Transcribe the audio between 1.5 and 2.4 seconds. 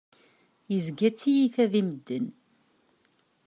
di medden.